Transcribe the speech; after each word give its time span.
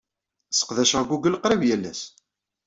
Sseqdaceɣ 0.51 1.01
Google 1.09 1.37
qrib 1.43 1.61
yal 1.67 1.83
ass. 1.91 2.01